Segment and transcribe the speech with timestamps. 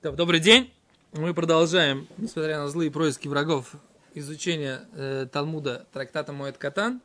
[0.00, 0.72] Добрый день.
[1.12, 3.72] Мы продолжаем, несмотря на злые происки врагов,
[4.14, 7.02] изучение э, Талмуда трактата Моэт Катан.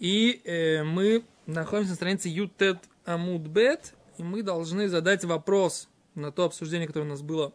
[0.00, 6.32] И э, мы находимся на странице Ютет Амуд Бет, и мы должны задать вопрос на
[6.32, 7.52] то обсуждение, которое у нас было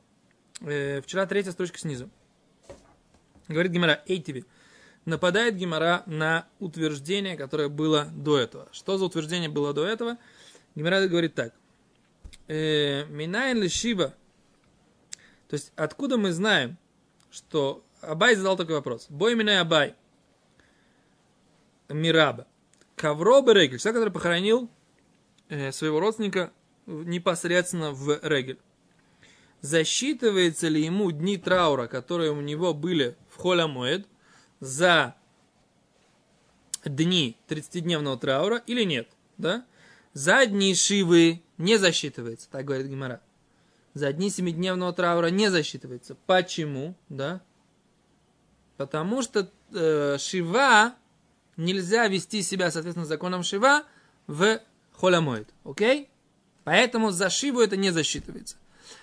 [0.62, 2.10] э, вчера, третья строчка снизу.
[3.50, 4.46] Говорит Гимара, эй тебе,
[5.04, 8.70] нападает Гимара на утверждение, которое было до этого.
[8.72, 10.18] Что за утверждение было до этого?
[10.76, 11.54] Гимара говорит так–
[12.48, 14.14] Минайн ли Шива?
[15.48, 16.78] То есть, откуда мы знаем,
[17.30, 19.08] что Абай задал такой вопрос.
[19.10, 19.96] Бой меня Абай.
[21.90, 22.48] Мираба.
[22.96, 23.80] Ковроба Регель.
[23.80, 24.70] Человек, который похоронил
[25.50, 26.52] э, своего родственника
[26.86, 28.60] непосредственно в Регель.
[29.62, 34.08] Засчитывается ли ему дни траура, которые у него были в Холямоэд,
[34.60, 35.16] за
[36.86, 39.10] дни 30-дневного траура или нет?
[39.38, 39.66] Да?
[40.18, 43.22] За дни Шивы не засчитывается, так говорит Гимара.
[43.94, 46.18] За дни семидневного траура не засчитывается.
[46.26, 46.96] Почему?
[47.08, 47.40] Да?
[48.78, 50.96] Потому что э, Шива
[51.56, 53.84] нельзя вести себя, соответственно, законом Шива
[54.26, 54.60] в
[54.94, 55.50] холямоид.
[55.64, 56.10] Окей?
[56.64, 58.56] Поэтому за Шиву это не засчитывается.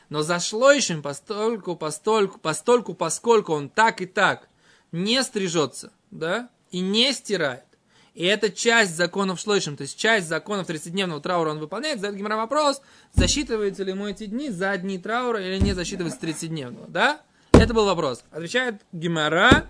[0.09, 4.49] Но за шлойшим, постольку, постольку, постольку, поскольку он так и так
[4.91, 7.63] не стрижется, да, и не стирает,
[8.15, 11.97] и это часть законов шлойшим, то есть часть законов 30-дневного траура он выполняет.
[11.97, 12.81] Задает Гимара вопрос,
[13.13, 16.89] засчитываются ли ему эти дни за дни траура или не засчитывается 30-дневного.
[16.89, 17.21] Да?
[17.53, 18.23] Это был вопрос.
[18.31, 19.69] Отвечает Гимара,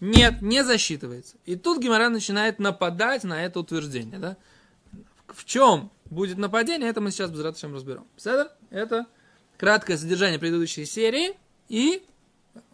[0.00, 1.36] нет, не засчитывается.
[1.46, 4.18] И тут Гимара начинает нападать на это утверждение.
[4.18, 4.36] Да?
[5.28, 8.06] В чем будет нападение, это мы сейчас без радостью разберем.
[8.16, 8.50] Седер?
[8.70, 9.06] Это
[9.56, 11.34] краткое содержание предыдущей серии.
[11.68, 12.02] И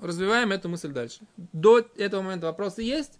[0.00, 1.20] развиваем эту мысль дальше.
[1.36, 3.19] До этого момента вопросы есть?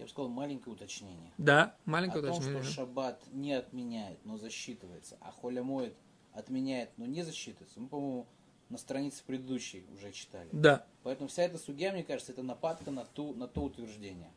[0.00, 1.30] Я бы сказал, маленькое уточнение.
[1.36, 2.62] Да, маленькое О том, уточнение.
[2.62, 5.94] что шаббат не отменяет, но засчитывается, а холя моет
[6.32, 7.78] отменяет, но не засчитывается.
[7.80, 8.26] Мы, по-моему,
[8.70, 10.48] на странице предыдущей уже читали.
[10.52, 10.86] Да.
[11.02, 14.32] Поэтому вся эта судья, мне кажется, это нападка на, ту, на то утверждение.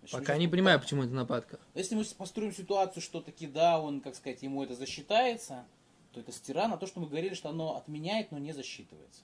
[0.00, 1.60] Значит, Пока не понимаю, попытаемся- почему это нападка.
[1.74, 5.64] Если мы построим ситуацию, что таки да, он, как сказать, ему это засчитается,
[6.10, 9.22] то это стира на то, что мы говорили, что оно отменяет, но не засчитывается.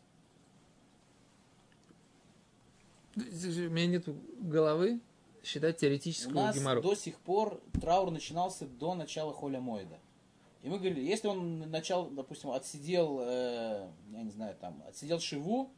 [3.16, 4.04] У меня нет
[4.40, 5.00] головы
[5.44, 6.82] считать У теоретического нас геморру.
[6.82, 9.98] до сих пор траур начинался до начала холя моида.
[10.62, 15.70] И мы говорили, если он начал, допустим, отсидел, э, я не знаю, там, отсидел шиву,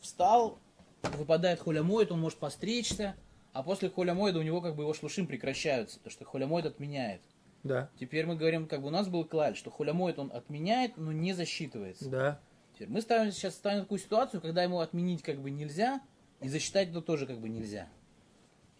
[0.00, 0.58] встал,
[1.02, 3.14] выпадает холя моид, он может постричься,
[3.52, 6.66] а после холя моида у него как бы его шлушим прекращаются, то что холя моид
[6.66, 7.20] отменяет.
[7.62, 10.96] Да, Теперь мы говорим, как бы у нас был клаль, что холя моид он отменяет,
[10.96, 12.08] но не засчитывается.
[12.08, 12.40] да.
[12.74, 16.00] Теперь мы ставим, сейчас ставим такую ситуацию, когда ему отменить как бы нельзя,
[16.40, 17.86] и засчитать это тоже как бы нельзя.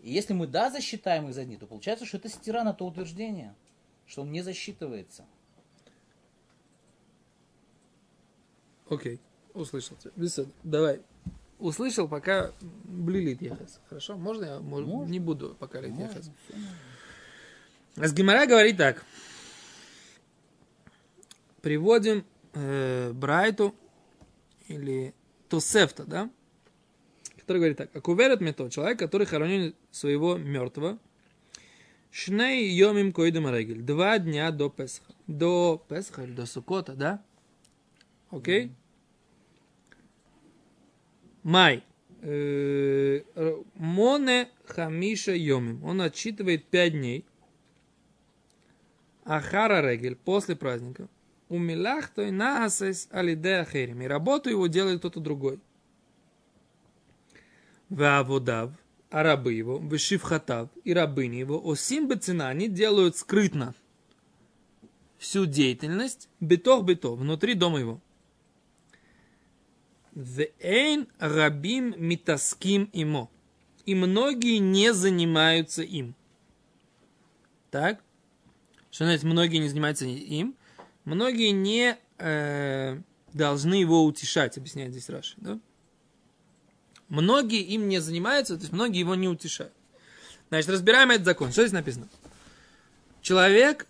[0.03, 2.87] И если мы да засчитаем их за дни, то получается, что это стира на то
[2.87, 3.55] утверждение,
[4.06, 5.27] что он не засчитывается.
[8.88, 9.21] Окей,
[9.55, 10.44] услышал тебя.
[10.65, 11.00] Давай.
[11.59, 13.81] Услышал, пока блилит ехас.
[13.88, 14.16] Хорошо?
[14.16, 15.11] Можно я мож- Можно.
[15.11, 16.22] не буду пока лить можно.
[17.97, 19.05] С Гимара говорит так.
[21.61, 22.25] Приводим
[22.55, 23.75] э, Брайту
[24.69, 25.15] или
[25.50, 26.31] Тосефта, да?
[27.50, 27.97] Который говорит так.
[27.97, 31.00] Акуверет мето, человек, который хоронил своего мертвого,
[32.12, 33.83] Шней йомим койдем регель.
[33.83, 35.12] Два дня до Песха.
[35.27, 37.21] До Песха или до Сукота, да?
[38.31, 38.71] Окей?
[41.43, 41.83] Май.
[42.21, 43.22] Э,
[43.75, 45.82] Моне хамиша йомим.
[45.82, 47.25] Он отчитывает пять дней.
[49.25, 51.09] Ахара регель после праздника.
[51.49, 54.03] У милахтой наасес алиде ахерим.
[54.03, 55.59] И работу его делает кто-то другой.
[57.91, 58.73] Вааводав,
[59.11, 63.75] а рабы его, вышивхатав и рабыни его, осим бецина, они делают скрытно
[65.19, 68.00] всю деятельность, бетох бетох, внутри дома его.
[70.15, 73.29] Вейн рабим митаским имо.
[73.87, 76.15] И многие не занимаются им.
[77.71, 78.03] Так?
[78.91, 80.56] Что значит, многие не занимаются им?
[81.05, 83.00] Многие не э,
[83.32, 85.35] должны его утешать, объясняет здесь Раши.
[85.38, 85.61] Да?
[87.11, 89.73] Многие им не занимаются, то есть многие его не утешают.
[90.49, 91.53] Значит, разбираем этот закон.
[91.53, 92.09] Что здесь написано?
[93.21, 93.87] Человек,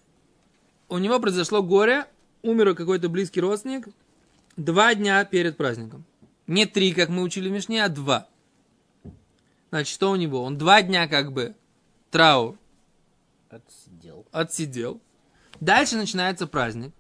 [0.89, 2.07] у него произошло горе,
[2.43, 3.89] умер какой-то близкий родственник
[4.57, 6.05] два дня перед праздником.
[6.47, 8.27] Не три, как мы учили в Мишне, а два.
[9.71, 10.43] Значит, что у него?
[10.43, 11.55] Он два дня как бы
[12.11, 12.59] траур
[13.51, 14.27] Отсидел.
[14.33, 15.01] отсидел.
[15.61, 16.93] Дальше начинается праздник.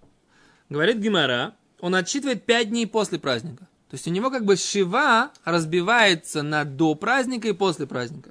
[0.68, 3.66] Говорит Гимара, он отсчитывает 5 дней после праздника.
[3.90, 8.30] То есть у него как бы шива разбивается на до праздника и после праздника.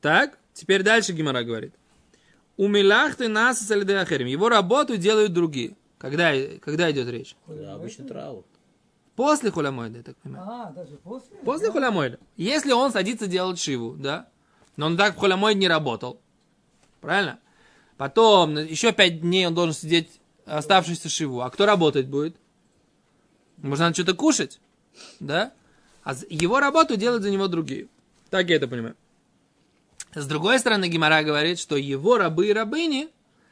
[0.00, 1.72] Так, теперь дальше Гимара говорит.
[2.56, 5.76] У милахты нас Его работу делают другие.
[5.98, 7.36] Когда, когда идет речь?
[7.46, 8.44] Да, обычный траур.
[9.14, 10.48] После хулямойда, я так понимаю.
[10.50, 11.36] А, даже после?
[11.44, 11.72] После Да.
[11.72, 12.18] хулямойда.
[12.36, 14.28] Если он садится делать шиву, да,
[14.76, 16.20] но он так в хулямойд не работал,
[17.00, 17.38] правильно?
[17.96, 21.42] Потом еще пять дней он должен сидеть оставшийся шиву.
[21.42, 22.36] А кто работать будет?
[23.62, 24.60] Может, надо что-то кушать?
[25.20, 25.52] Да?
[26.04, 27.88] А его работу делают за него другие.
[28.30, 28.96] Так я это понимаю.
[30.14, 33.08] С другой стороны, Гимара говорит, что его рабы и рабыни,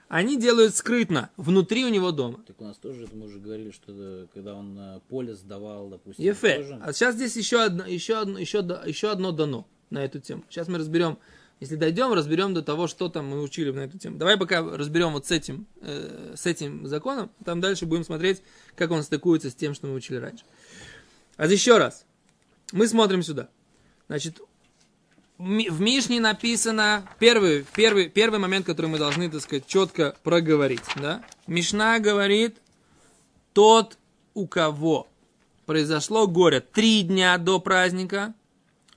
[0.08, 2.40] они делают скрытно, внутри у него дома.
[2.46, 6.24] Так у нас тоже, мы уже говорили, что когда он э, поле сдавал, допустим.
[6.24, 6.56] Ефе.
[6.56, 10.42] тоже- А сейчас здесь еще одно, еще одно, еще, еще одно дано на эту тему.
[10.50, 11.16] Сейчас мы разберем,
[11.60, 14.16] если дойдем, разберем до того, что там мы учили на эту тему.
[14.16, 18.42] Давай пока разберем вот с этим, э, с этим законом, там дальше будем смотреть,
[18.76, 20.44] как он стыкуется с тем, что мы учили раньше.
[21.36, 22.06] А еще раз,
[22.72, 23.48] мы смотрим сюда.
[24.08, 24.40] Значит,
[25.36, 30.82] в Мишне написано первый, первый, первый момент, который мы должны, так сказать, четко проговорить.
[30.96, 31.22] Да?
[31.46, 32.56] Мишна говорит,
[33.52, 33.98] тот,
[34.34, 35.08] у кого
[35.66, 38.34] произошло горе три дня до праздника,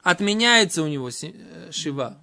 [0.01, 2.17] отменяется у него э, шива.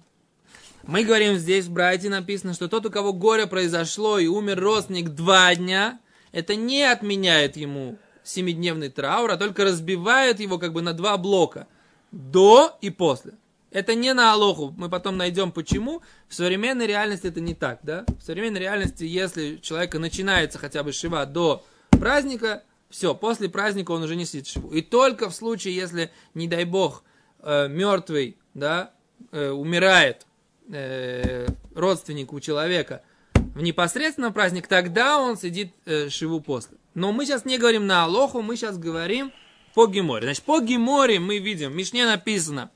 [0.83, 5.09] Мы говорим здесь в Брайте написано, что тот, у кого горе произошло и умер родственник
[5.09, 5.99] два дня,
[6.31, 11.67] это не отменяет ему семидневный траур, а только разбивает его как бы на два блока.
[12.11, 13.33] До и после.
[13.69, 14.73] Это не на Алоху.
[14.77, 16.01] Мы потом найдем почему.
[16.27, 18.05] В современной реальности это не так, да?
[18.19, 24.03] В современной реальности, если человека начинается хотя бы шива до праздника, все, после праздника он
[24.03, 24.71] уже не сидит шиву.
[24.71, 27.03] И только в случае, если, не дай бог,
[27.39, 28.91] э, мертвый, да,
[29.31, 30.25] э, умирает
[30.69, 33.03] э, родственник у человека
[33.33, 36.77] в непосредственно праздник, тогда он сидит э, шиву после.
[36.93, 39.31] Но мы сейчас не говорим на Алоху, мы сейчас говорим
[39.73, 40.25] по Геморе.
[40.25, 42.71] Значит, по Геморе мы видим, в Мишне написано,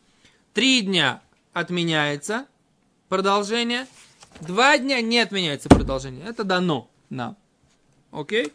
[0.54, 1.22] три дня
[1.54, 2.46] отменяется
[3.10, 3.88] продолжение,
[4.42, 6.26] два дня не отменяется продолжение.
[6.26, 7.38] Это дано нам.
[8.12, 8.52] Окей?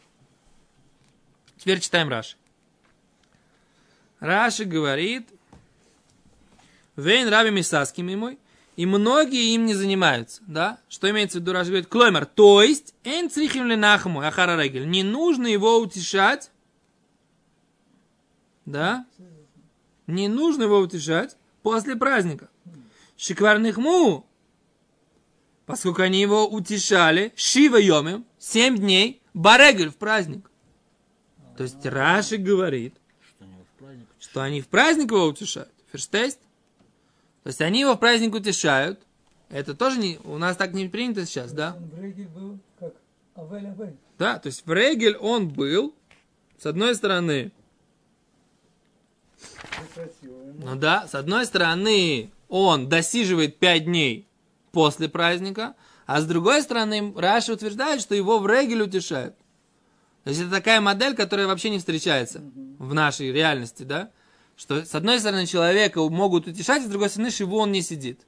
[1.59, 2.37] Теперь читаем Раши.
[4.19, 5.29] Раши говорит,
[6.97, 8.38] Вейн раби Мисаски мой,
[8.81, 10.79] и многие им не занимаются, да?
[10.88, 14.88] Что имеется в виду, Раши говорит, клоймер, то есть, эн црихим ли нахму, ахара регель,
[14.88, 16.50] не нужно его утешать,
[18.65, 19.05] да?
[20.06, 22.49] Не нужно его утешать после праздника.
[23.19, 24.27] Шикварных му,
[25.67, 30.50] поскольку они его утешали, шива йомим, семь дней, барегель в праздник.
[31.59, 32.94] То есть Раши говорит,
[34.19, 35.69] Что они в праздник его утешают.
[35.93, 36.38] Ферштейст?
[37.43, 39.01] То есть они его в праздник утешают.
[39.49, 41.77] Это тоже не, у нас так не принято сейчас, да?
[42.35, 42.95] Был как
[43.37, 43.97] Авель Авель.
[44.19, 45.95] Да, то есть в Регель он был,
[46.59, 47.53] с одной стороны,
[50.23, 50.55] ему.
[50.63, 54.29] ну да, с одной стороны он досиживает 5 дней
[54.73, 55.75] после праздника,
[56.07, 59.35] а с другой стороны Раша утверждает, что его в Регель утешают.
[60.25, 62.43] То есть это такая модель, которая вообще не встречается
[62.79, 64.11] в нашей реальности, да?
[64.61, 68.21] Что с одной стороны человека могут утешать, а с другой стороны шиву он не сидит.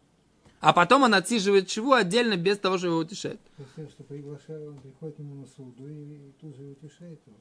[0.61, 3.39] А потом он отсиживает шиву отдельно без того, что его утешает.
[3.59, 7.37] Представь, что приглашает, он приходит к нему на суду и, и тут же утешает его.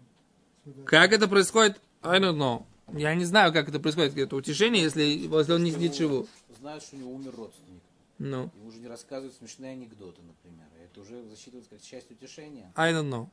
[0.66, 0.84] Сюда.
[0.84, 1.80] Как это происходит?
[2.02, 2.66] I don't know.
[2.92, 6.28] Я не знаю, как это происходит, это утешение, если, если он не сидит шиву.
[6.60, 7.82] Знают, что у него умер родственник.
[8.20, 10.68] Ну, Ему уже не рассказывают смешные анекдоты, например.
[10.84, 12.70] Это уже засчитывается как часть утешения.
[12.76, 13.30] I don't know.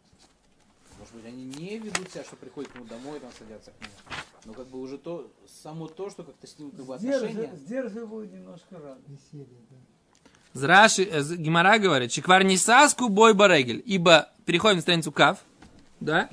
[1.00, 3.92] Может быть, они не ведут себя, что приходят к нему домой, там садятся к нему.
[4.48, 5.30] Но как бы уже то,
[5.62, 7.28] само то, что как-то с ним как бы отношения.
[7.28, 9.06] Сдержи- Сдерживают немножко радость.
[9.06, 9.76] Веселье, да.
[10.54, 13.82] Зраши, э, Гимара говорит, Чиквар не саску бой барегель.
[13.84, 15.40] Ибо, переходим на страницу Кав,
[16.00, 16.30] да?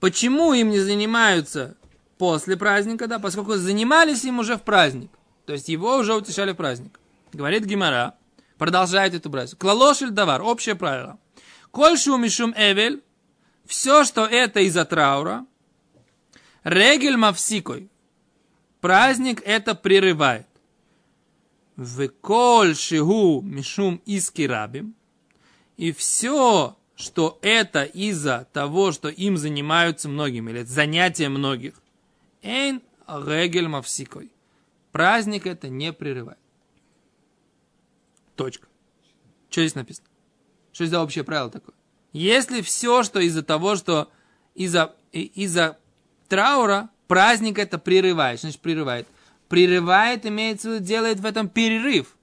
[0.00, 1.76] Почему им не занимаются
[2.16, 3.18] после праздника, да?
[3.18, 5.10] Поскольку занимались им уже в праздник.
[5.44, 6.98] То есть его уже утешали в праздник.
[7.34, 8.14] Говорит Гимара,
[8.56, 9.58] продолжает эту бразу.
[9.58, 11.18] Клалошель давар, общее правило.
[11.70, 13.02] Кольшу мишум эвель,
[13.66, 15.44] все, что это из-за траура,
[16.64, 17.90] регель мавсикой,
[18.80, 20.46] праздник это прерывает.
[21.76, 24.94] Веколь шигу мишум иски рабим.
[25.76, 31.74] И все, что это из-за того, что им занимаются многими, или занятия многих.
[32.42, 34.30] Эйн регель мавсикой.
[34.92, 36.38] Праздник это не прерывает.
[38.36, 38.68] Точка.
[39.48, 40.08] Что здесь написано?
[40.72, 41.74] Что здесь за общее правило такое?
[42.12, 44.10] Если все, что из-за того, что
[44.54, 45.78] из-за и- из-за
[46.32, 48.40] траура, праздник это прерывает.
[48.40, 49.06] Значит прерывает?
[49.48, 52.16] Прерывает, имеется в виду, делает в этом перерыв.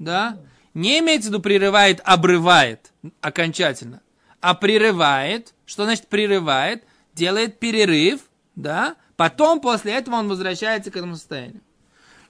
[0.00, 0.36] Да?
[0.74, 4.00] Не имеется в виду прерывает, обрывает окончательно.
[4.40, 6.82] А прерывает, что значит прерывает?
[7.14, 8.22] Делает перерыв,
[8.56, 8.96] да?
[9.14, 11.60] Потом после этого он возвращается к этому состоянию.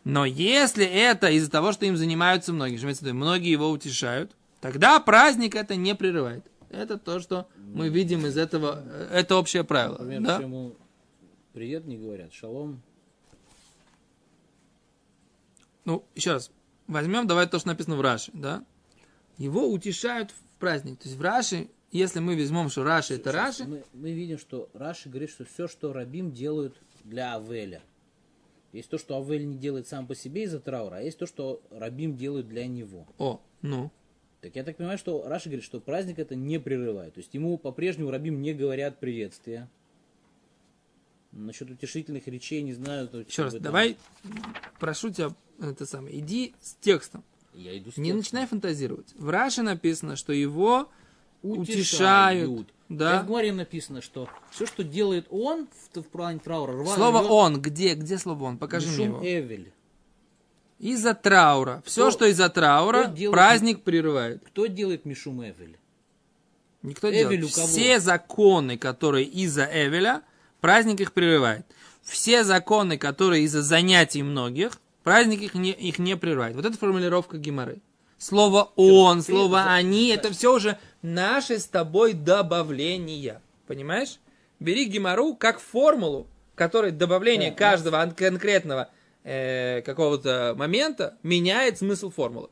[0.04, 5.54] Но если это из-за того, что им занимаются многие, виду, многие его утешают, тогда праздник
[5.54, 6.44] это не прерывает.
[6.68, 9.98] Это то, что мы видим из этого, э, это общее правило.
[9.98, 10.34] Например, да?
[10.34, 10.74] что ему
[11.52, 12.82] привет не говорят, шалом.
[15.84, 16.50] Ну, еще раз,
[16.86, 18.64] возьмем, давай то, что написано в Раши, да?
[19.38, 20.98] Его утешают в праздник.
[20.98, 24.38] То есть в Раши, если мы возьмем, что Раши это Сейчас Раши, Мы, мы видим,
[24.38, 27.82] что Раши говорит, что все, что Рабим делают для Авеля.
[28.72, 31.60] Есть то, что Авель не делает сам по себе из-за траура, а есть то, что
[31.70, 33.06] Рабим делают для него.
[33.18, 33.90] о, ну,
[34.40, 37.14] Так я так понимаю, что Раши говорит, что праздник это не прерывает.
[37.14, 39.68] То есть ему по-прежнему Рабим не говорят приветствия.
[41.32, 43.08] Насчет утешительных речей не знаю.
[43.08, 43.96] то еще раз, там- давай,
[44.78, 47.24] прошу тебя, это самое, иди с текстом.
[47.54, 48.16] Я иду с Не текстом.
[48.18, 49.14] начинай фантазировать.
[49.16, 50.88] В Раши написано, что его
[51.42, 52.48] Утешают.
[52.50, 52.68] утешают.
[52.88, 53.22] Да.
[53.22, 57.30] В Гмаре написано, что все, что делает он в, в плане траура, рва- Слово рвет
[57.30, 58.58] он, где, где слово он?
[58.58, 59.26] Покажи мне Мишум его.
[59.26, 59.72] Эвель.
[60.78, 61.82] Из-за траура.
[61.86, 64.42] Все, Кто- что из-за траура, делает- праздник прерывает.
[64.46, 65.78] Кто делает Мишум Эвель?
[66.82, 67.54] Никто Эвель делает.
[67.54, 70.22] Все законы, которые из-за Эвеля,
[70.62, 71.66] праздник их прерывает.
[72.02, 76.56] Все законы, которые из-за занятий многих, праздник их не, их не прерывает.
[76.56, 77.82] Вот это формулировка Гимары.
[78.16, 83.42] Слово он, слово они, это все уже наши с тобой добавления.
[83.66, 84.20] Понимаешь?
[84.60, 88.88] Бери Гимару как формулу, которой добавление Да, каждого ан- конкретного
[89.24, 92.48] э, какого-то момента меняет смысл формулы.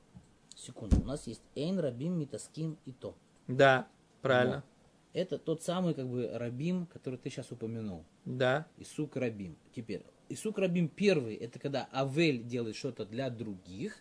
[0.56, 3.14] Секунду, у нас есть Эйн, Рабим, Митаским и то.
[3.46, 3.86] Да,
[4.22, 4.64] правильно.
[5.12, 8.04] Это тот самый как бы Рабим, который ты сейчас упомянул.
[8.24, 8.66] Да.
[8.78, 9.56] Исук Рабим.
[9.74, 13.98] Теперь, Исук Рабим первый, это когда Авель делает что-то для других.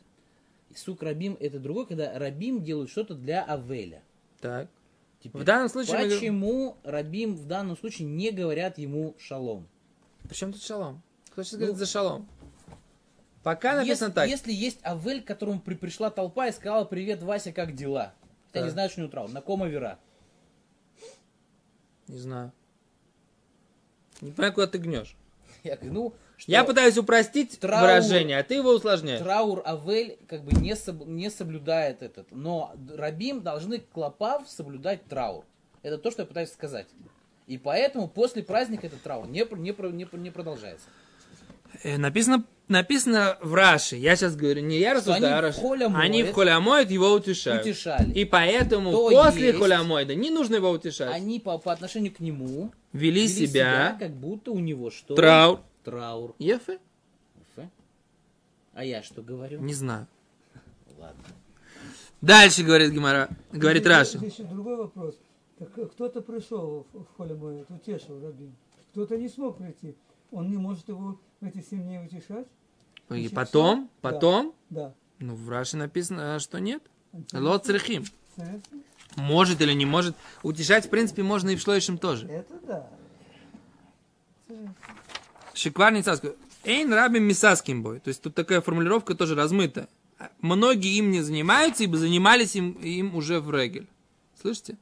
[0.70, 4.04] Исук Рабим это другой, когда Рабим делает что-то для Авеля.
[4.40, 4.70] Так.
[5.22, 9.68] Теперь, В данном случае мы почему Рабим в данном случае не говорят ему шалом?
[10.28, 11.02] Причем тут шалом?
[11.32, 12.30] Кто сейчас Ну, говорит за шалом?
[13.42, 14.30] Пока написано Если, так.
[14.30, 18.14] если есть Авель, к которому при- пришла толпа и сказала, привет, Вася, как дела?
[18.54, 19.30] Я не знаю, что у него траур.
[19.32, 19.98] На кома вера.
[22.10, 22.52] Не знаю.
[24.22, 25.16] Не понимаю, куда ты гнешь.
[25.64, 29.22] Я говорю, ну, что Я пытаюсь упростить Траур- выражение, а ты его усложняешь.
[29.22, 32.32] траур Авель как бы не, соб- не соблюдает этот.
[32.32, 35.46] Но Рабим должны клопав соблюдать траур.
[35.84, 36.88] Это то, что я пытаюсь сказать.
[37.46, 40.88] И поэтому после праздника этот траур не, не, не, не продолжается.
[41.84, 43.96] Э, написано, написано в Раши.
[43.96, 45.60] Я сейчас говорю, не я рассуждаю, они а в Раши.
[45.60, 46.06] холе моют.
[46.06, 47.62] Они в холе моют, его утешают.
[47.66, 48.12] Утешали.
[48.14, 51.14] И поэтому То после есть- холя мойда не нужно его утешать.
[51.14, 55.16] Они по, по отношению к нему Вели, вели себя, как будто у него что?
[55.16, 55.62] траур.
[55.84, 56.36] Траур.
[56.40, 56.80] Ефе?
[57.58, 57.66] Ф.
[58.74, 59.60] А я что говорю?
[59.62, 60.08] Не знаю.
[60.98, 61.24] Ладно.
[62.22, 63.84] Дальше говорит Гимара, говорит.
[63.86, 65.16] Здесь еще другой вопрос.
[65.60, 68.54] Э, кто-то пришел в, мой, утешил Рабин.
[68.92, 69.96] Кто-то не смог прийти.
[70.32, 72.48] Он не может его в эти семь дней утешать?
[73.10, 73.90] И Значит, потом?
[74.02, 74.10] Да.
[74.10, 74.94] потом, Да.
[75.20, 76.84] ну в Раши написано, что нет.
[77.34, 78.06] Лот црехим.
[79.16, 80.16] Может или не может.
[80.44, 82.28] Утешать, в принципе, можно и в шлоишем тоже.
[82.28, 82.90] Это да.
[85.54, 86.36] Шиквар Ницаску.
[86.64, 88.00] Эйн рабим мисаским бой.
[88.00, 89.88] То есть тут такая формулировка тоже размыта.
[90.40, 93.88] Многие им не занимаются, ибо занимались им, им уже в регель.
[94.40, 94.78] Слышите?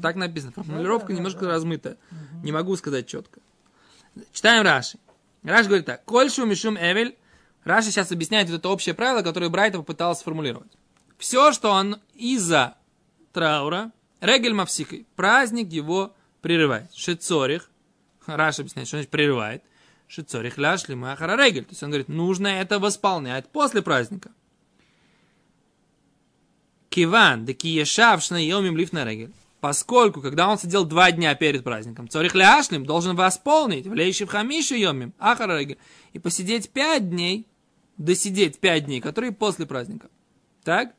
[0.00, 0.52] Так написано.
[0.52, 1.48] Формулировка да, да, немножко да.
[1.48, 1.96] размытая.
[2.42, 3.40] Не могу сказать четко.
[4.32, 4.98] Читаем Раши.
[5.42, 6.04] Раши говорит так.
[6.04, 7.16] Кольшу мишум эвель.
[7.64, 10.72] Раши сейчас объясняет вот это общее правило, которое Брайта попытался сформулировать.
[11.18, 12.74] Все, что он из-за
[13.32, 16.92] траура, регель мавсикой, праздник его прерывает.
[16.94, 17.70] Шицорих,
[18.26, 19.62] Раша объясняет, что значит прерывает.
[20.08, 21.64] Шицорих ляшли махара регель.
[21.64, 24.30] То есть он говорит, нужно это восполнять после праздника.
[26.90, 29.32] Киван, да киешавшна йомим лиф на регель.
[29.62, 34.74] Поскольку, когда он сидел два дня перед праздником, цорих ляшлим должен восполнить, влеющий в хамишу
[34.74, 35.78] йомим, ахара регель,
[36.12, 37.46] и посидеть пять дней,
[37.96, 40.10] досидеть пять дней, которые после праздника.
[40.64, 40.96] Так?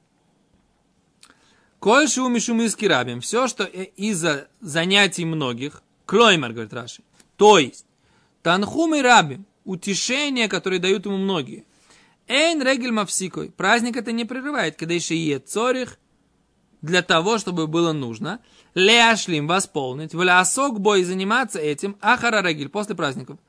[1.79, 3.19] Коль шум и шум из кирабим.
[3.19, 7.03] Все, что э- из-за занятий многих, клоймер, говорит Раши.
[7.35, 7.85] То есть,
[8.43, 11.65] танхум и рабим, утешение, которое дают ему многие.
[12.29, 13.51] Эйн регель мавсикой.
[13.51, 15.99] Праздник это не прерывает, когда еще е цорих,
[16.83, 18.39] для того, чтобы было нужно.
[18.75, 23.39] Леашлим восполнить, влясок бой заниматься этим, ахара регель после праздников.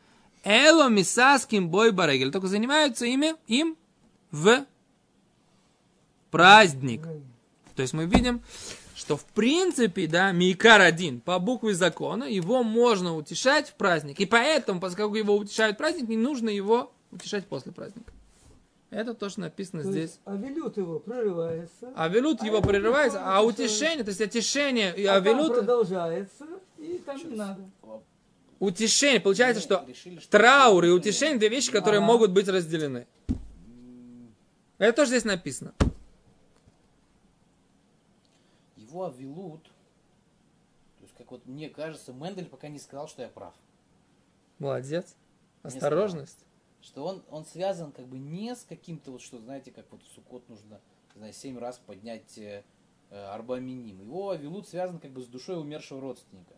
[0.45, 2.31] Эло мисаским бой барегель.
[2.31, 3.77] Только занимаются ими, им
[4.31, 4.65] в
[6.31, 7.03] праздник.
[7.75, 8.41] То есть мы видим,
[8.95, 14.21] что в принципе, да, Микар один, по букве закона, его можно утешать в праздник.
[14.21, 18.14] И поэтому, поскольку его утешают в праздник, не нужно его утешать после праздника.
[18.95, 20.03] Это то, что написано То здесь.
[20.03, 21.93] есть, а велют его прерывается.
[21.97, 23.67] А велют А его прерывается, а утешение.
[23.67, 26.47] утешение, то есть отешение и а там авелют, продолжается,
[26.79, 27.63] и там не надо.
[28.61, 32.07] утешение, получается, Мы что решили, что- траур и утешение две вещи, которые Ага.
[32.07, 33.09] могут быть разделены.
[34.79, 35.75] Это тоже здесь написано.
[38.77, 39.69] Его авилут,
[41.19, 43.55] как вот мне кажется, Мендель пока не сказал, что я прав.
[44.61, 45.17] Молодец.
[45.65, 46.39] Осторожность.
[46.85, 50.15] Что он, он связан как бы не с каким-то вот, что, знаете, как вот в
[50.15, 50.81] Суккот нужно,
[51.17, 52.63] знаю, семь раз поднять э,
[53.11, 54.01] э, арбаминим.
[54.01, 56.55] Его авилут связан как бы с душой умершего родственника.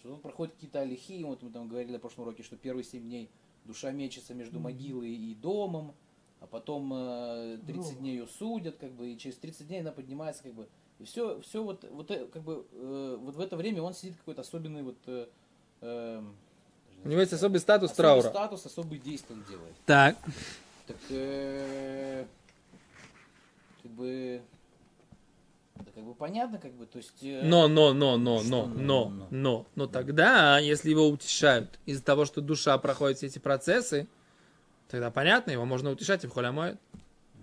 [0.00, 3.02] Что тут проходят какие-то алихи, вот мы там говорили на прошлом уроке, что первые семь
[3.02, 3.28] дней
[3.64, 5.94] душа мечется между могилой и домом,
[6.40, 7.98] а потом э, 30 Гроба.
[7.98, 11.40] дней ее судят, как бы, и через 30 дней она поднимается, как бы, и все,
[11.40, 14.82] все вот, вот, э, как бы, э, вот в это время он сидит какой-то особенный
[14.82, 15.28] вот, э,
[15.80, 16.36] эм,
[17.04, 18.28] У него есть особый статус особый траура.
[18.28, 19.74] статус, особые действия он делает.
[19.86, 20.16] Так.
[20.86, 22.24] Так, э,
[23.82, 24.42] как бы,
[25.76, 27.12] да как бы понятно, как бы, то есть...
[27.22, 29.26] э, Но, но, но, но, Что но, но, но, но?
[29.30, 29.66] но.
[29.74, 34.06] Но тогда, если его утешают из-за того, что душа проходит все эти процессы,
[34.88, 36.78] тогда понятно, его можно утешать и в холямоид.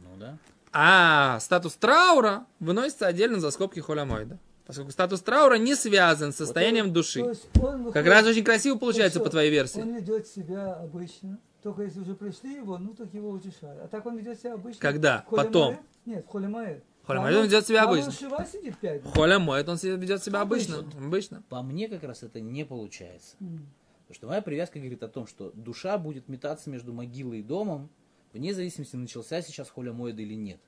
[0.03, 0.37] Ну да.
[0.73, 4.37] А статус траура выносится отдельно за скобки холямоида.
[4.65, 7.19] Поскольку статус траура не связан с состоянием То души.
[7.19, 9.79] есть он Как выходит- раз очень красиво получается по твоей версии.
[9.79, 11.39] Он ведет себя обычно.
[11.61, 13.81] Только если уже пришли его, ну так его утешают.
[13.83, 14.79] А так он ведет себя обычно.
[14.79, 15.23] Когда?
[15.27, 15.67] Холе Потом.
[15.73, 15.79] Моэд?
[16.05, 16.83] Нет, в холе Моэд.
[17.03, 18.07] В холе А он ведет себя а обычно.
[18.37, 19.11] он сидит пять дней.
[19.13, 20.79] Холямоид, он ведет себя обычно.
[20.79, 21.05] Обычно.
[21.05, 21.43] Обычно.
[21.49, 23.35] По мне как раз это не получается.
[23.37, 27.89] Потому что моя привязка говорит о том, что душа будет метаться между могилой и домом,
[28.33, 30.59] вне зависимости, начался сейчас холя моеда или нет.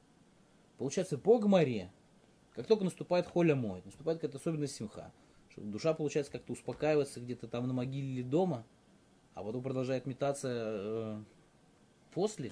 [0.77, 1.92] Получается, по гморе,
[2.57, 5.11] как только наступает холя моед, наступает какая-то особенность симха,
[5.51, 8.65] что душа, получается, как-то успокаивается где-то там на могиле или дома,
[9.35, 11.19] а потом продолжает метаться э,
[12.15, 12.51] после.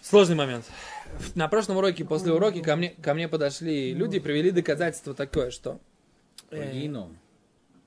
[0.00, 0.64] Сложный момент.
[1.34, 5.50] На прошлом уроке, после урока, ко мне, ко мне подошли люди и привели доказательство такое,
[5.50, 5.80] что...
[6.50, 7.18] Э, геном.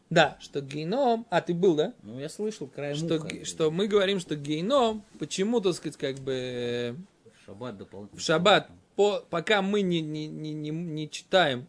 [0.10, 1.25] Да, что геном...
[1.29, 1.93] А, ты был, да?
[2.03, 3.46] Ну, я слышал краем Что, уха.
[3.46, 6.91] что мы говорим, что геном, почему, так сказать, как бы э,
[7.31, 8.19] В шаббат дополнительно.
[8.19, 8.69] в шаббат,
[9.00, 11.68] по, пока мы не, не, не, не, не читаем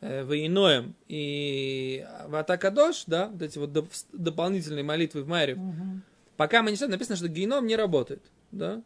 [0.00, 6.02] э, Ваиноем и Ватакадош, да, вот эти вот доп- дополнительные молитвы в Майре, Мгм.
[6.36, 8.82] пока мы не читаем, написано, что геном не работает, да.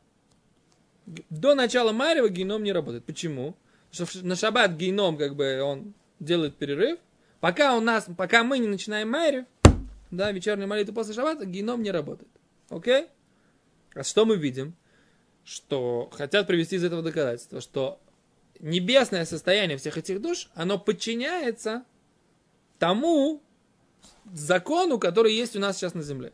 [1.31, 3.07] До начала Марева геном не работает.
[3.07, 3.57] Почему?
[3.91, 6.99] Потому что на шаббат геном, как бы, он делает перерыв.
[7.41, 9.47] Пока у нас, пока мы не начинаем Майрев,
[10.11, 12.31] да, вечернюю молитву после шаббата, геном не работает.
[12.69, 13.07] Окей?
[13.95, 14.75] А что мы видим?
[15.45, 18.01] Что хотят привести из этого доказательства, что
[18.61, 21.85] небесное состояние всех этих душ, оно подчиняется
[22.79, 23.43] тому
[24.33, 26.33] закону, который есть у нас сейчас на земле.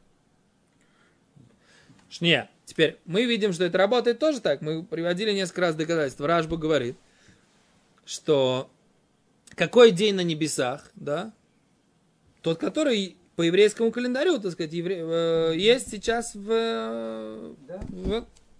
[2.08, 2.50] Шния.
[2.64, 4.60] Теперь мы видим, что это работает тоже так.
[4.60, 6.26] Мы приводили несколько раз доказательства.
[6.26, 6.96] Рашбу говорит,
[8.04, 8.70] что
[9.50, 11.32] какой день на небесах, да,
[12.42, 17.80] тот, который по еврейскому календарю, так сказать, евре- э, есть сейчас в, Да?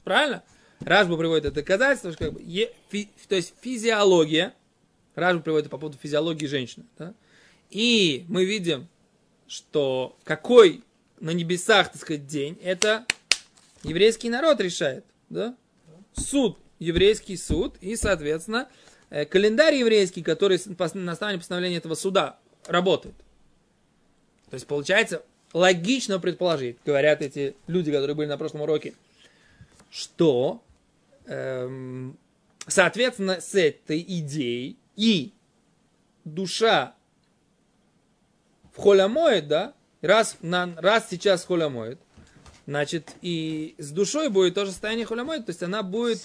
[0.07, 0.45] Правильно?
[0.81, 4.55] Рашбу приводит это доказательство, что как бы, е- фи- то есть физиология,
[5.17, 7.13] Рашбу приводит по поводу физиологии женщины, да?
[7.71, 8.87] и мы видим,
[9.49, 10.85] что какой
[11.19, 13.05] на небесах, так сказать, день, это
[13.83, 15.57] еврейский народ решает, да?
[16.15, 18.69] Суд, еврейский суд, и, соответственно,
[19.11, 20.61] э, календарь еврейский, который
[20.95, 23.17] на основании постановления этого суда работает.
[24.51, 28.95] То есть, получается, логично предположить, говорят эти люди, которые были на прошлом уроке,
[29.97, 30.63] что,
[31.25, 32.19] эм,
[32.67, 35.33] соответственно, с этой идеей и
[36.27, 36.95] душа
[38.75, 41.99] в холямоид, да, раз, на, раз сейчас холямоид,
[42.67, 46.21] значит, и с душой будет тоже состояние холямоид, то есть она будет,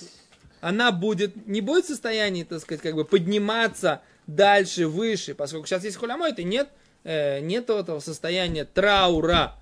[0.60, 5.86] она будет, не будет в состоянии, так сказать, как бы подниматься дальше, выше, поскольку сейчас
[5.86, 6.67] есть холямоид, и нет,
[7.05, 9.55] э, нет этого состояния траура,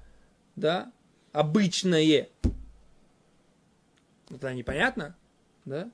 [0.56, 0.92] да,
[1.32, 2.30] обычное.
[4.30, 5.16] Это непонятно,
[5.66, 5.90] да?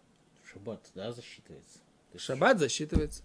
[0.52, 1.80] Шаббат, да, засчитывается.
[2.14, 3.24] Есть Шаббат засчитывается.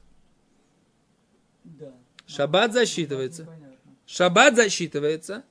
[1.64, 1.92] Да.
[2.26, 3.48] Шаббат засчитывается.
[4.06, 5.44] Шаббат засчитывается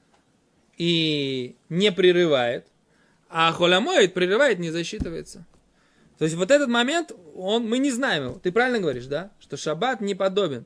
[0.77, 2.67] и не прерывает,
[3.29, 5.45] а холямоид прерывает, не засчитывается.
[6.17, 8.39] То есть вот этот момент, он, мы не знаем его.
[8.39, 9.31] Ты правильно говоришь, да?
[9.39, 10.65] Что шаббат не подобен.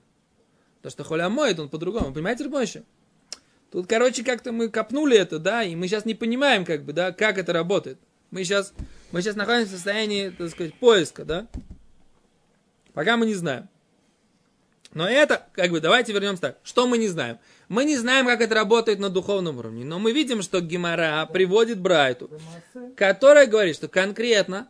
[0.82, 2.14] То, что холямоид, он по-другому.
[2.14, 2.84] Понимаете, Рабонище?
[3.72, 7.12] Тут, короче, как-то мы копнули это, да, и мы сейчас не понимаем, как бы, да,
[7.12, 7.98] как это работает.
[8.34, 8.74] Мы сейчас,
[9.12, 11.46] мы сейчас находимся в состоянии, так сказать, поиска, да?
[12.94, 13.70] Пока мы не знаем.
[14.92, 16.58] Но это, как бы, давайте вернемся так.
[16.64, 17.38] Что мы не знаем?
[17.70, 19.86] Мы не знаем, как это работает на духовном уровне.
[19.86, 22.32] Но мы видим, что Гимара приводит Брайту,
[22.96, 24.68] которая говорит, что конкретно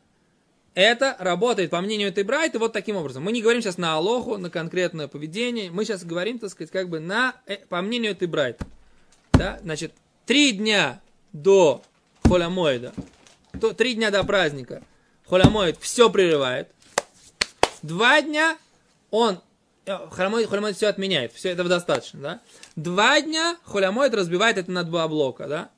[0.73, 3.23] это работает, по мнению этой Брайты, вот таким образом.
[3.23, 5.71] Мы не говорим сейчас на Алоху, на конкретное поведение.
[5.71, 8.65] Мы сейчас говорим, так сказать, как бы на, э, по мнению этой Брайты.
[9.31, 9.57] Да?
[9.63, 9.93] Значит,
[10.25, 10.99] три дня
[11.31, 11.81] до
[12.25, 12.93] Холямоида,
[13.59, 14.83] то, три дня до праздника
[15.27, 16.69] Холямоид все прерывает.
[17.81, 18.57] Два дня
[19.11, 19.39] он
[19.85, 22.41] Холямоид, холямоид все отменяет, все этого достаточно, да?
[22.77, 25.71] Два дня холямоид разбивает это на два блока, да?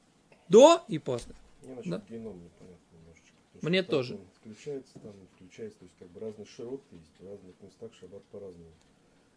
[0.47, 1.33] До и после.
[1.63, 2.01] Мне Да.
[2.07, 3.33] геном непонятно немножечко.
[3.61, 4.19] Мне тоже.
[4.39, 8.69] Включается, там включается, то есть как бы разные широты есть, в разных местах шаббат по-разному.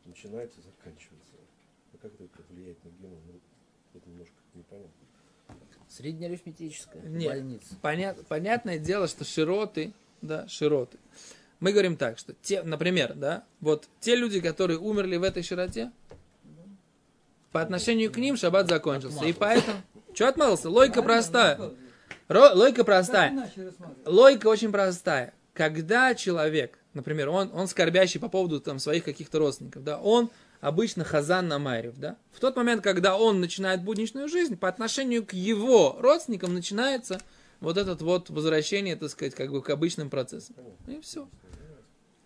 [0.04, 1.32] Начинается, заканчивается.
[1.94, 3.18] А как это влияет на геном?
[3.26, 3.40] Ну,
[3.94, 5.07] это немножко непонятно.
[5.88, 7.28] Среднеарифметическая Нет.
[7.28, 7.74] больница.
[7.82, 10.98] Понят- понятное дело, что широты, да, широты.
[11.60, 15.90] Мы говорим так, что те, например, да, вот те люди, которые умерли в этой широте,
[17.50, 19.24] по отношению к ним шаббат закончился.
[19.24, 19.78] И поэтому...
[20.14, 20.68] Что отмазался?
[20.70, 21.58] Логика простая.
[22.28, 23.50] Ро- логика простая.
[24.04, 25.32] Логика очень простая.
[25.54, 31.04] Когда человек, например, он, он скорбящий по поводу там, своих каких-то родственников, да, он обычно
[31.04, 35.32] хазан на Майрев, да, в тот момент, когда он начинает будничную жизнь, по отношению к
[35.32, 37.20] его родственникам начинается
[37.60, 40.56] вот этот вот возвращение, так сказать, как бы к обычным процессам.
[40.86, 41.28] И все.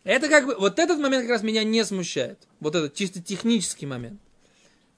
[0.04, 2.38] Это как бы, вот этот момент как раз меня не смущает.
[2.60, 4.20] Вот этот чисто технический момент.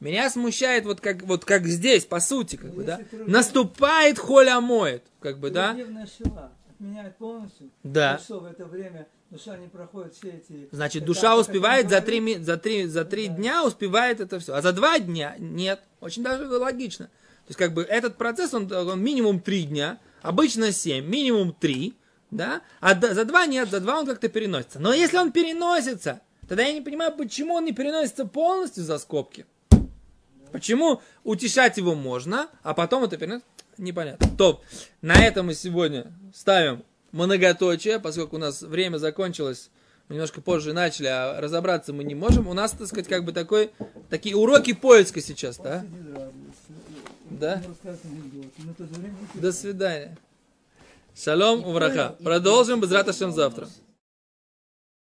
[0.00, 2.98] Меня смущает вот как, вот как здесь, по сути, как Ну, бы, да.
[2.98, 5.70] если ты- Наступает холя моет, как бы, да.
[5.70, 7.70] Отменяет полностью.
[7.82, 8.16] Да.
[8.16, 10.68] И что в это время душа не проходит все эти...
[10.72, 13.34] Значит, душа успевает за три, за, три, за три Да.
[13.34, 14.54] дня успевает это все.
[14.54, 15.80] А за два дня нет.
[16.00, 17.06] Очень даже логично.
[17.06, 21.94] То есть, как бы этот процесс, он, он минимум три дня, обычно семь, минимум три,
[22.30, 24.78] да, а за два нет, за два он как-то переносится.
[24.80, 29.46] Но если он переносится, тогда я не понимаю, почему он не переносится полностью за скобки.
[30.52, 33.48] Почему утешать его можно, а потом это переносится?
[33.76, 34.26] Непонятно.
[34.38, 34.62] Топ.
[35.02, 36.84] На этом мы сегодня ставим
[37.14, 39.70] многоточие, поскольку у нас время закончилось,
[40.08, 42.48] мы немножко позже начали, а разобраться мы не можем.
[42.48, 43.70] У нас, так сказать, как бы такой,
[44.10, 45.84] такие уроки поиска сейчас, да?
[47.30, 47.62] Да.
[49.34, 50.16] До свидания.
[51.16, 52.16] Шалом, увраха.
[52.22, 52.90] Продолжим без
[53.32, 53.68] завтра.